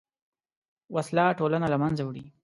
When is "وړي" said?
2.05-2.25